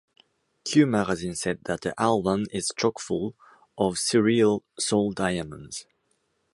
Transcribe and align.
"Q" 0.63 0.87
magazine 0.87 1.35
said 1.35 1.65
that 1.65 1.81
the 1.81 1.93
album 2.01 2.47
is 2.51 2.71
"chock-full 2.75 3.35
of 3.77 3.97
surreal 3.97 4.63
soul 4.79 5.11
diamonds. 5.11 5.85